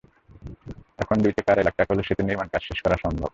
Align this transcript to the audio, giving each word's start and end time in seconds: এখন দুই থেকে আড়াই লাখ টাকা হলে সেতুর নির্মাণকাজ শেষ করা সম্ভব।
এখন 0.99 1.15
দুই 1.17 1.33
থেকে 1.35 1.49
আড়াই 1.51 1.65
লাখ 1.65 1.75
টাকা 1.77 1.91
হলে 1.93 2.03
সেতুর 2.07 2.25
নির্মাণকাজ 2.25 2.61
শেষ 2.69 2.79
করা 2.81 2.97
সম্ভব। 3.03 3.29